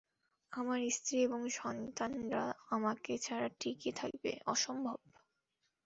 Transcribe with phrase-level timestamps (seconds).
[0.51, 2.43] আমার স্ত্রী এবং সন্তানরা
[2.69, 4.97] আমাকে ছাড়া টিকে থাকবে,- অসম্ভব।